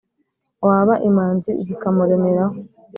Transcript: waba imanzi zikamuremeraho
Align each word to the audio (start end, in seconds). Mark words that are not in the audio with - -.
waba 0.67 0.93
imanzi 1.09 1.51
zikamuremeraho 1.67 2.55